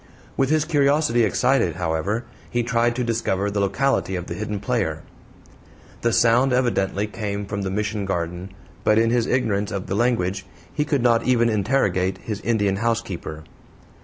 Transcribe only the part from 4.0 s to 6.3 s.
of the hidden player. The